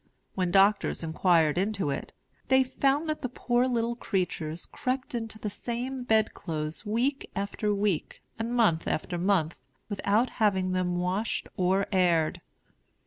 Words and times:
When 0.33 0.49
doctors 0.49 1.03
inquired 1.03 1.59
into 1.59 1.91
it, 1.91 2.11
they 2.47 2.63
found 2.63 3.07
that 3.07 3.21
the 3.21 3.29
poor 3.29 3.67
little 3.67 3.95
creatures 3.95 4.65
crept 4.65 5.13
into 5.13 5.37
the 5.37 5.51
same 5.51 6.05
bedclothes 6.05 6.83
week 6.87 7.29
after 7.35 7.71
week, 7.71 8.23
and 8.39 8.51
month 8.51 8.87
after 8.87 9.19
month, 9.19 9.61
without 9.89 10.31
having 10.41 10.71
them 10.71 10.95
washed 10.95 11.47
or 11.55 11.85
aired. 11.91 12.41